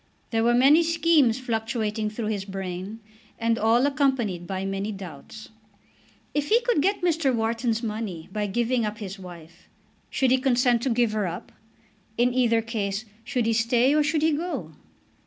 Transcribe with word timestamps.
There 0.31 0.43
were 0.43 0.55
many 0.55 0.81
schemes 0.81 1.37
fluctuating 1.37 2.09
through 2.09 2.29
his 2.29 2.43
brain, 2.43 3.01
and 3.37 3.59
all 3.59 3.85
accompanied 3.85 4.47
by 4.47 4.65
many 4.65 4.91
doubts. 4.91 5.49
If 6.33 6.47
he 6.49 6.59
could 6.61 6.81
get 6.81 7.03
Mr. 7.03 7.31
Wharton's 7.31 7.83
money 7.83 8.27
by 8.33 8.47
giving 8.47 8.83
up 8.83 8.97
his 8.97 9.19
wife, 9.19 9.69
should 10.09 10.31
he 10.31 10.39
consent 10.39 10.81
to 10.81 10.89
give 10.89 11.11
her 11.11 11.27
up? 11.27 11.51
In 12.17 12.33
either 12.33 12.63
case 12.63 13.05
should 13.23 13.45
he 13.45 13.53
stay 13.53 13.93
or 13.93 14.01
should 14.01 14.23
he 14.23 14.31
go? 14.31 14.71